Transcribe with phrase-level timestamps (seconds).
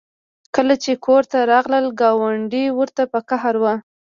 [0.55, 3.73] کله چې کور ته راغلل ګاونډۍ ورته په قهر وه